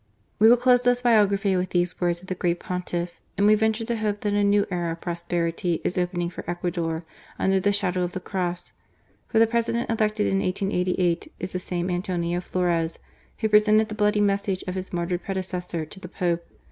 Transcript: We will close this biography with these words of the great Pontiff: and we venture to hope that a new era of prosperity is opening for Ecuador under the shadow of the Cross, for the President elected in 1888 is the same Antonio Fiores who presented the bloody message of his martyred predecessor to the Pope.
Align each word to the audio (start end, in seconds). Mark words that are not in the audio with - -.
We 0.39 0.49
will 0.49 0.57
close 0.57 0.81
this 0.81 1.03
biography 1.03 1.55
with 1.55 1.69
these 1.69 2.01
words 2.01 2.21
of 2.23 2.27
the 2.27 2.33
great 2.33 2.59
Pontiff: 2.59 3.21
and 3.37 3.45
we 3.45 3.53
venture 3.53 3.85
to 3.85 3.97
hope 3.97 4.21
that 4.21 4.33
a 4.33 4.43
new 4.43 4.65
era 4.71 4.93
of 4.93 5.01
prosperity 5.01 5.79
is 5.83 5.95
opening 5.95 6.31
for 6.31 6.43
Ecuador 6.49 7.03
under 7.37 7.59
the 7.59 7.71
shadow 7.71 8.01
of 8.01 8.13
the 8.13 8.19
Cross, 8.19 8.71
for 9.27 9.37
the 9.37 9.45
President 9.45 9.91
elected 9.91 10.25
in 10.25 10.39
1888 10.39 11.31
is 11.39 11.53
the 11.53 11.59
same 11.59 11.91
Antonio 11.91 12.39
Fiores 12.41 12.97
who 13.41 13.49
presented 13.49 13.89
the 13.89 13.93
bloody 13.93 14.21
message 14.21 14.63
of 14.67 14.73
his 14.73 14.91
martyred 14.91 15.21
predecessor 15.21 15.85
to 15.85 15.99
the 15.99 16.09
Pope. 16.09 16.47